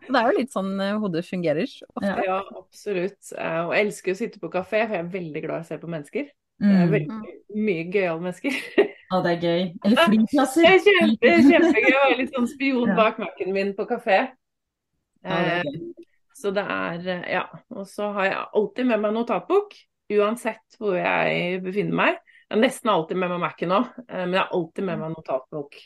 [0.05, 1.65] Og det er jo litt sånn eh, hodet fungerer.
[1.95, 2.11] ofte.
[2.27, 2.41] Ja.
[2.59, 3.31] Absolutt.
[3.37, 5.67] Eh, Og jeg elsker å sitte på kafé, for jeg er veldig glad i å
[5.71, 6.27] se på mennesker.
[6.59, 6.91] Det er Mm.
[6.91, 8.51] veldig mye gøyale mennesker.
[9.11, 9.63] Ja, det er gøy.
[9.85, 10.61] Eller flyplasser.
[10.65, 14.31] Det er kjempe, kjempegøy å være litt sånn spion bak Mac-en min på kafé.
[15.23, 15.75] Ja, det.
[16.35, 17.43] Så det er Ja.
[17.71, 19.75] Og så har jeg alltid med meg notatbok,
[20.13, 22.17] uansett hvor jeg befinner meg.
[22.45, 25.79] Jeg har nesten alltid med meg Mac-en òg, men jeg har alltid med meg notatbok.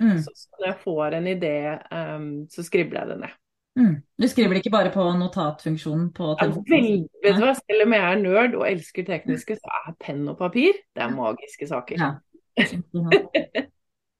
[0.00, 0.16] Mm.
[0.24, 3.34] Så, så når jeg får en idé, eh, så skribler jeg det ned.
[3.76, 3.96] Mm.
[4.16, 7.02] Du skriver det ikke bare på notatfunksjonen på telefonen?
[7.20, 7.52] Ja?
[7.60, 11.12] Selv om jeg er nerd og elsker tekniske, så er penn og papir det er
[11.12, 12.00] magiske saker.
[12.00, 12.14] Ja.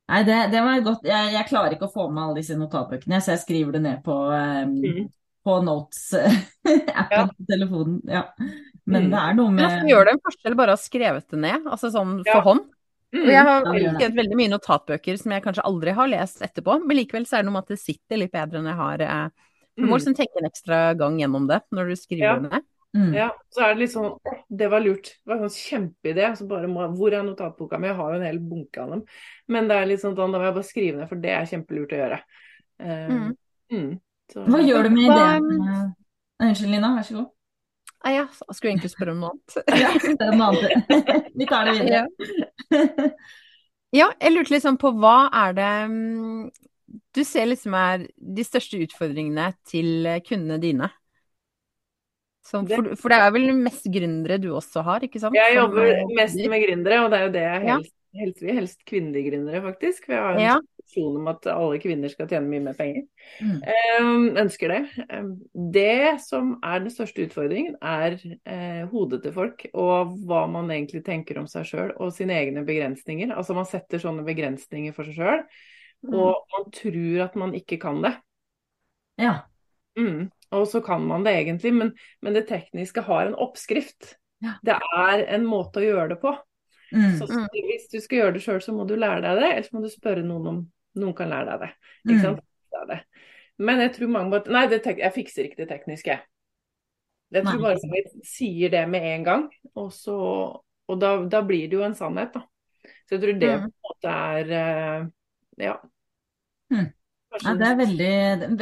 [0.07, 1.07] Nei, det, det var godt.
[1.09, 4.05] Jeg, jeg klarer ikke å få med alle disse notatbøkene, så jeg skriver det ned
[4.07, 5.09] på, um, Mm.
[5.47, 7.25] på Notes-appen Ja.
[7.33, 7.97] på telefonen.
[8.11, 8.23] Ja.
[8.87, 9.11] Men Mm.
[9.11, 11.39] det er noe Men med altså, gjør det en forskjell bare å ha skrevet det
[11.39, 12.33] ned, altså sånn Ja.
[12.33, 12.61] for hånd?
[13.15, 13.27] Mm.
[13.27, 17.25] Jeg har skrevet veldig mye notatbøker som jeg kanskje aldri har lest etterpå, men likevel
[17.27, 19.29] så er det noe med at det sitter litt bedre enn jeg har eh,
[19.77, 19.99] Du må Mm.
[19.99, 22.39] liksom tenke en ekstra gang gjennom det når du skriver Ja.
[22.39, 22.63] det ned.
[22.97, 23.13] mm.
[23.15, 24.19] Ja, så er det litt sånn
[24.57, 25.03] Det var lurt.
[25.05, 26.37] Det var en sånn kjempeidé.
[26.39, 27.89] Så bare må, hvor er notatboka mi?
[27.89, 29.03] Jeg har jo en hel bunke av dem.
[29.49, 31.93] Men det er litt sånn, da må jeg bare skrive ned, for det er kjempelurt
[31.93, 32.21] å gjøre.
[32.81, 33.37] Eh, Mm.
[33.73, 34.01] mm.
[34.33, 35.95] Så- Hva gjør du med ideen?
[36.41, 37.31] Unnskyld, Lina, vær så god.
[38.05, 39.57] Nei, jeg skulle egentlig spørre om noe annet.
[39.83, 41.33] Ja, det er noe annet.
[41.41, 43.11] Vi tar det videre.
[43.95, 46.47] Ja, jeg lurte liksom på hva er det mm,
[47.17, 50.91] du ser liksom er de største utfordringene til kundene dine?
[52.47, 55.35] Så, for, for det er vel mest gründere du også har, ikke sant?
[55.35, 57.79] Jeg jobber eh, mest med gründere, og det er jo det jeg Ja.
[57.81, 58.55] helst, helst vil.
[58.61, 60.05] Helst kvinnelige gründere, faktisk.
[60.07, 60.57] For jeg har en Ja.
[60.87, 63.05] Visjon om at alle kvinner skal tjene mye mer penger.
[63.43, 63.61] Mm.
[64.01, 64.81] Um, ønsker det.
[65.11, 65.33] Um,
[65.73, 71.05] det som er den største utfordringen, er eh, hodet til folk, og hva man egentlig
[71.05, 73.35] tenker om seg sjøl og sine egne begrensninger.
[73.35, 75.43] Altså man setter sånne begrensninger for seg sjøl,
[76.05, 76.13] Mm.
[76.13, 78.11] og man tror at man ikke kan det.
[79.19, 79.31] Ja.
[79.99, 80.27] Mm.
[80.53, 84.13] Og så kan man det egentlig, men, men det tekniske har en oppskrift.
[84.45, 84.59] Ja.
[84.63, 86.35] Det er en måte å gjøre det på.
[86.93, 87.17] Mm.
[87.19, 87.49] Så Mm.
[87.51, 89.89] hvis du skal gjøre det sjøl, så må du lære deg det, ellers må du
[89.89, 90.61] spørre noen om
[90.97, 91.71] noen kan lære deg det.
[91.77, 92.11] Mm.
[92.13, 92.41] Ikke sant?
[92.73, 93.01] Det er det.
[93.59, 96.19] Men jeg tror mange måtte Nei, jeg fikser ikke det tekniske.
[97.35, 100.17] Jeg tror bare vi sier det med en gang, og så
[100.89, 102.45] Og da, da blir det jo en sannhet, da.
[103.09, 103.63] Så jeg tror det Mm.
[103.63, 105.07] på en måte er eh,
[105.59, 105.73] Ja.
[106.71, 106.93] Mm.
[107.43, 108.11] Ja, det er veldig,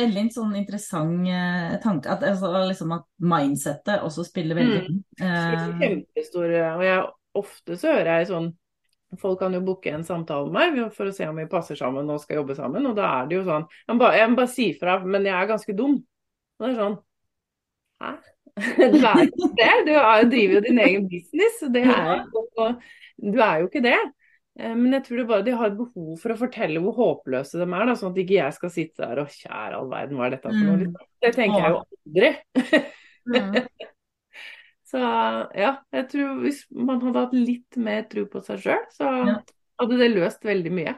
[0.00, 2.08] er en sånn interessant eh, tanke.
[2.10, 4.86] At, altså, liksom at mindsettet også spiller veldig Mm.
[4.86, 5.04] inn.
[5.20, 8.56] Er Eh, Kjempestore Og jeg, ofte så hører jeg sånn
[9.20, 12.10] Folk kan jo booke en samtale med meg for å se om vi passer sammen
[12.10, 12.86] og skal jobbe sammen.
[12.90, 15.28] Og da er det jo sånn Jeg må bare, jeg må bare si fra, men
[15.28, 15.98] jeg er ganske dum.
[16.58, 16.96] Og det er sånn
[18.04, 18.14] Hæ?
[18.94, 19.70] Du er ikke det.
[19.88, 21.62] Du er, driver jo din egen business.
[21.64, 22.76] er, og
[23.18, 23.98] du er jo ikke det.
[24.58, 27.58] Eh, Men jeg tror det bare de har et behov for å fortelle hvor håpløse
[27.58, 30.28] de er, da, sånn at ikke jeg skal sitte der og kjære all verden, hva
[30.28, 30.92] er dette for noe?
[30.92, 31.00] Mm.
[31.24, 32.32] Det tenker jeg jo aldri.
[34.94, 35.00] Så
[35.58, 39.40] ja, jeg tror hvis man hadde hatt litt mer tro på seg sjøl, så Ja.
[39.80, 40.94] hadde det løst veldig mye.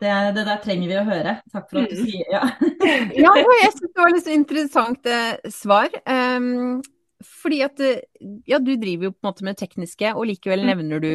[0.00, 1.36] Det, det, der trenger vi å høre.
[1.52, 2.08] Takk for at du Mm.
[2.08, 2.42] sier ja.
[3.24, 5.92] Ja, jeg syns det var litt så interessant eh, svar.
[6.08, 6.80] Ehm,
[7.24, 8.00] fordi at eh,
[8.48, 10.66] ja, du driver jo på en måte med det tekniske, og likevel Mm.
[10.72, 11.12] nevner du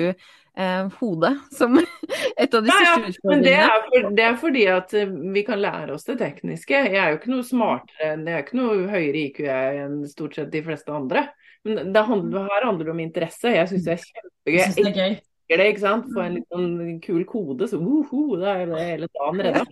[0.57, 1.77] eh, hodet som
[2.41, 5.13] et av de Ja, ja, største men det er, for, det er fordi at eh,
[5.35, 6.73] vi kan lære oss det tekniske.
[6.89, 10.35] Jeg er jo ikke noe smartere Jeg er ikke noe høyere IQ jeg enn stort
[10.39, 11.27] sett de fleste andre.
[11.63, 13.51] Men det handler, her handler det om interesse.
[13.53, 14.55] Jeg syns det er kjempegøy.
[14.57, 15.19] Jeg synes det er gøy.
[15.51, 16.07] det, ikke sant.
[16.15, 16.71] Få en litt sånn
[17.03, 19.63] kul kode, så uhu, da er det hele dagen redda.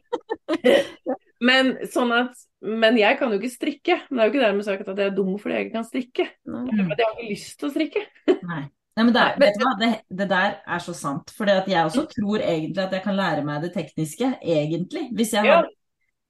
[1.40, 2.34] Men, sånn at,
[2.66, 4.02] men jeg kan jo ikke strikke.
[4.10, 5.88] Men det er jo ikke dermed sagt at jeg er dum fordi jeg ikke kan
[5.88, 6.28] strikke.
[6.44, 6.68] Mm.
[6.68, 8.04] Men jeg har ikke lyst til å strikke.
[8.50, 8.66] Nei.
[9.00, 9.74] Nei, men det, er, vet du hva?
[9.80, 11.30] Det, det der er så sant.
[11.32, 15.06] For jeg også tror egentlig at jeg kan lære meg det tekniske, egentlig.
[15.16, 15.62] Hvis jeg Ja.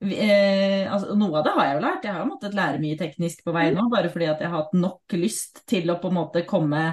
[0.06, 2.06] eh, altså, Noe av det har jeg jo lært.
[2.06, 4.62] Jeg har jo måttet lære mye teknisk på vei nå, bare fordi at jeg har
[4.62, 6.84] hatt nok lyst til å på en måte komme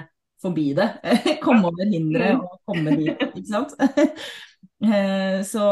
[0.41, 0.89] forbi det.
[1.45, 3.77] komme over hinderet og komme dit, ikke sant.
[4.85, 5.63] Eh, Så,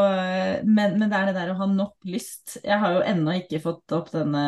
[0.65, 2.57] men, men det er det der å ha nok lyst.
[2.63, 4.45] Jeg har jo ennå ikke fått opp denne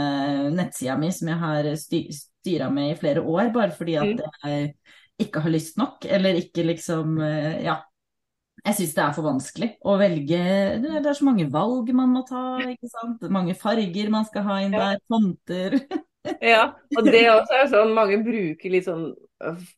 [0.56, 4.72] nettsida mi som jeg har sty styra med i flere år, bare fordi at jeg
[5.20, 7.82] ikke har lyst nok, eller ikke liksom eh, Ja.
[8.66, 10.38] Jeg syns det er for vanskelig å velge
[10.82, 13.22] Det er så mange valg man må ta, ikke sant.
[13.32, 15.78] Mange farger man skal ha inn der, fonter.
[16.44, 19.12] Ja, og det også er sånn mange bruker litt sånn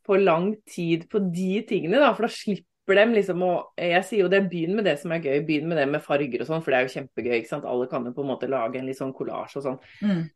[0.07, 4.19] for lang tid på de tingene, da, for da slipper dem liksom å Jeg sier
[4.23, 6.63] jo det, begynn med det som er gøy, begynn med det med farger og sånn,
[6.63, 7.65] for det er jo kjempegøy, ikke sant.
[7.65, 9.79] Alle kan jo på en måte lage en litt sånn kollasj og sånn.
[10.01, 10.29] Mm.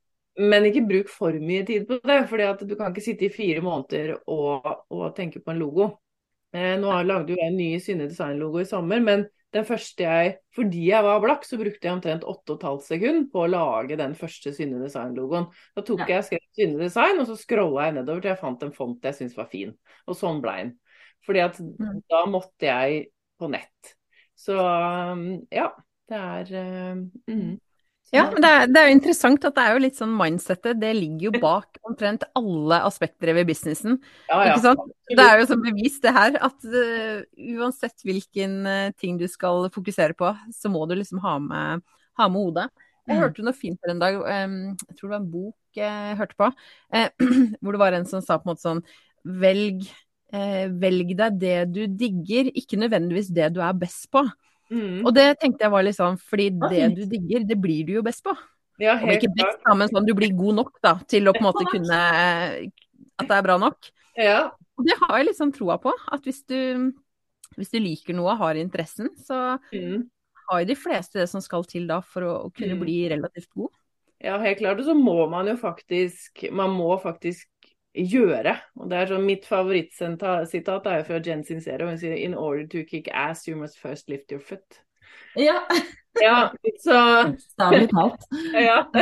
[0.50, 3.62] Men ikke bruk for mye tid på det, at du kan ikke sitte i fire
[3.62, 5.92] måneder og, og tenke på en logo.
[6.54, 10.02] Eh, nå har- lagde jo jeg en ny Synne Design-logo i sommer, men den første
[10.02, 14.16] jeg, fordi jeg var blakk, så brukte jeg omtrent 8,5 sekunder på å lage den
[14.18, 15.46] første Synne Design-logoen.
[15.76, 16.06] Da tok Ja.
[16.16, 19.14] jeg skrev Synne Design, og så scrolla jeg nedover til jeg fant en font jeg
[19.14, 19.76] syntes var fin.
[20.08, 20.74] Og sånn ble den.
[21.26, 22.02] Fordi at Mm.
[22.12, 23.06] da måtte jeg
[23.40, 23.94] på nett.
[24.36, 25.70] Så um, ja,
[26.10, 27.54] det er um, mm.
[28.14, 30.78] Ja, men det er, det er jo interessant at det er jo litt sånn mindsettet,
[30.78, 33.96] det ligger jo bak omtrent alle aspekter ved businessen.
[34.30, 34.52] ja, ja.
[34.52, 34.92] Ikke sant?
[35.10, 37.24] Det er jo som bevis det her, at uh,
[37.58, 41.82] uansett hvilken uh, ting du skal fokusere på, så må du liksom ha med,
[42.20, 42.70] ha med hodet.
[43.08, 43.20] Jeg Mm.
[43.20, 46.38] hørte noe fint her en dag, um, jeg tror det var en bok jeg hørte
[46.40, 46.52] på,
[46.94, 47.10] uh,
[47.64, 48.84] hvor det var en som sa på en måte sånn
[49.42, 49.88] Velg,
[50.34, 54.24] eh, velg deg det du digger, ikke nødvendigvis det du er best på.
[54.74, 55.04] Mm.
[55.06, 57.94] Og det tenkte jeg var litt sånn, fordi Ja, det du digger, det blir du
[58.00, 58.34] jo best på.
[58.82, 61.44] Ja, Om ikke best, da, men sånn du blir god nok da, til å på
[61.44, 62.00] en måte kunne
[63.22, 63.92] At det er bra nok.
[64.18, 64.40] Ja,
[64.80, 65.94] Og det har jeg litt sånn troa på.
[66.10, 66.90] At hvis du,
[67.60, 70.02] hvis du liker noe og har interessen, så mm.
[70.50, 72.82] har jo de fleste det som skal til da for å, å kunne Mm.
[72.82, 73.70] bli relativt god.
[74.24, 74.82] ja, helt klart.
[74.82, 77.46] Og så må man jo faktisk Man må faktisk
[77.94, 78.56] gjøre.
[78.82, 81.88] Og det er sånn Mitt favorittsitat er jo fra Jen Sincero.
[81.92, 84.82] Hun sier In order to kick ass, you must first lift your foot.
[85.38, 85.60] Ja,
[86.22, 86.52] Ja,
[86.82, 86.96] så
[87.32, 88.26] Bokstavelig talt.
[88.54, 88.80] ja.
[88.94, 89.02] Det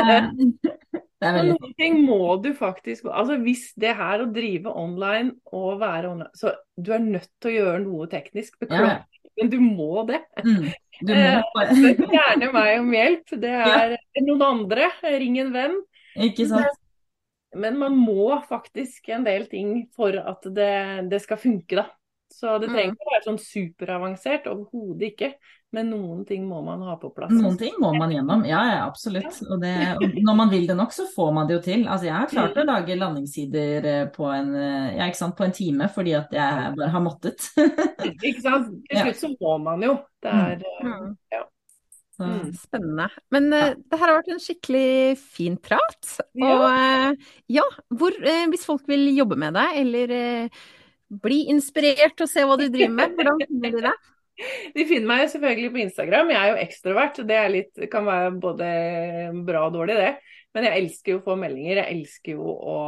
[1.28, 5.76] er veldig Noen ting må du faktisk Altså Hvis det her å drive online og
[5.82, 8.56] være online Så du er nødt til å gjøre noe teknisk.
[8.68, 9.02] Ja,
[9.38, 10.22] men du må det.
[10.44, 10.70] mm.
[11.02, 11.20] Du må
[11.62, 11.76] Eh,
[12.12, 13.32] gjerne meg om hjelp.
[13.42, 13.94] Det er
[14.26, 14.88] noen andre.
[15.02, 15.78] Ring en venn.
[16.28, 16.81] Ikke sant?
[17.54, 21.88] Men man må faktisk en del ting for at det, det skal funke, da.
[22.32, 25.28] Så det trenger ikke å være sånn superavansert, overhodet ikke.
[25.72, 27.32] Men noen ting må man ha på plass.
[27.32, 29.38] Noen ting må man gjennom, ja, ja absolutt.
[29.46, 31.84] Og, det, og når man vil det nok, så får man det jo til.
[31.86, 35.56] Altså, jeg har klart å lage landingssider eh, på en, eh, ja, sant, på en
[35.56, 37.48] time fordi at jeg bare har måttet.
[38.18, 38.68] Ikke sant?
[38.88, 39.06] Til Ja.
[39.06, 39.96] slutt så må man jo.
[40.24, 41.16] Det er eh, Mm.
[42.22, 42.52] Så, Mm.
[42.54, 43.08] Spennende.
[43.34, 46.12] Men eh, det her har vært en skikkelig fin prat.
[46.38, 46.52] Ja.
[46.52, 50.14] Og eh, ja, hvor, eh, hvis folk vil jobbe med deg, eller
[51.22, 54.08] bli inspirert og se hva du driver med, hvordan finner de deg?
[54.74, 56.30] De finner meg selvfølgelig på Instagram.
[56.32, 57.18] Jeg er jo ekstrovert.
[57.28, 58.68] Det litt, kan være både
[59.46, 60.38] bra og dårlig, det.
[60.56, 61.82] Men jeg elsker jo å få meldinger.
[61.82, 62.78] Jeg elsker jo å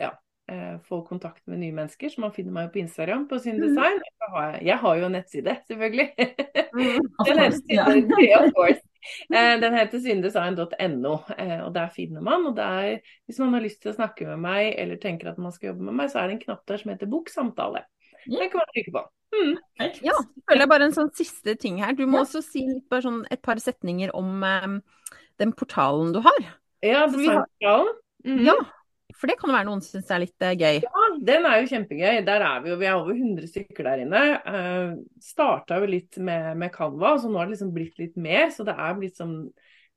[0.00, 0.08] ja,
[0.48, 2.08] eh, få kontakt med nye mennesker.
[2.12, 4.00] Så man finner meg på Instagram på Sin Design.
[4.00, 6.08] Jeg har, jeg har jo en nettside, selvfølgelig.
[7.18, 8.80] of Den heter, ja, of course.
[9.28, 12.46] Eh, Den heter syndesign.no, eh, og der finner man.
[12.48, 15.52] Og der, hvis man har lyst til å snakke med meg eller tenker at man
[15.52, 17.82] skal jobbe med meg, så er det en knapp der som heter 'bok samtale'.
[18.24, 19.02] Den kan man trykke på.
[19.36, 19.56] Mm.
[20.06, 21.92] Ja, så føler jeg bare en sånn siste ting her.
[21.92, 22.22] Du må Ja.
[22.24, 24.82] også si litt, bare sånn et par setninger om um,
[25.38, 26.40] den portalen du har.
[26.82, 27.92] Ja, For vi har- designportalen.
[28.24, 28.44] Mhm.
[28.46, 28.56] Ja,
[29.18, 30.80] for det kan jo være noen syns er litt eh, gøy.
[30.84, 32.22] Ja, den er jo kjempegøy.
[32.26, 34.24] Der er vi jo, vi er over 100 stykker der inne.
[34.46, 38.50] Uh, starta jo litt med, med Canva, så nå har det liksom blitt litt mer.
[38.54, 39.38] Så det er blitt sånn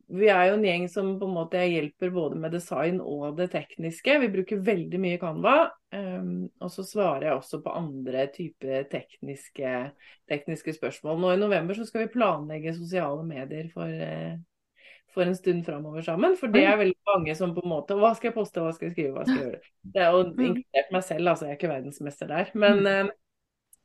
[0.08, 3.50] vi er jo en gjeng som på en måte hjelper både med design og det
[3.52, 4.14] tekniske.
[4.22, 5.56] Vi bruker veldig mye Canva.
[5.92, 9.74] Um, og så svarer jeg også på andre typer tekniske,
[10.32, 11.20] tekniske, spørsmål.
[11.20, 13.92] Nå i november så skal vi planlegge sosiale medier for,
[15.18, 16.36] for en stund framover sammen.
[16.40, 18.90] For det er veldig mange som på en måte Hva skal jeg poste, hva skal
[18.90, 19.72] jeg skrive, hva skal jeg gjøre?
[19.94, 20.44] Det er jo mm.
[20.50, 21.48] inkludert meg selv, altså.
[21.48, 22.52] Jeg er ikke verdensmester der.
[22.60, 23.16] Men uh,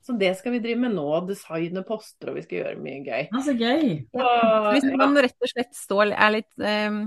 [0.02, 1.06] så det skal vi drive med nå.
[1.28, 3.28] Designe poster, og vi skal gjøre mye gøy.
[3.28, 3.92] Ja, så gøy.
[4.10, 4.32] Så,
[4.74, 7.04] Hvis man rett og slett står, er litt, um,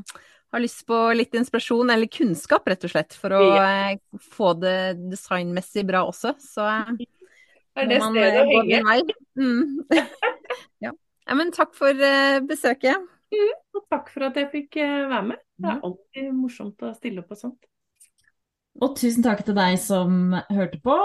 [0.55, 3.65] har lyst på litt inspirasjon eller kunnskap, rett og slett, for å ja.
[3.97, 4.77] uh, få det
[5.11, 6.69] designmessig bra også, så
[7.81, 9.17] er det stedet å eh, henge.
[9.35, 9.83] Mm.
[9.99, 10.07] ja.
[10.87, 10.95] ja.
[11.35, 13.11] Men takk for uh, besøket.
[13.33, 15.41] Mm, og takk for at jeg fikk være med.
[15.55, 17.65] Det er alltid morsomt å stille opp på sånt.
[18.83, 20.95] Og tusen takk til deg som hørte på.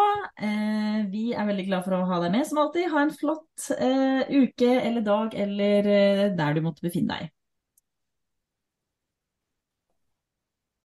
[0.42, 2.88] Eh, vi er veldig glad for å ha deg med som alltid.
[2.90, 7.30] Ha en flott eh, uke eller dag eller eh, der du måtte befinne deg.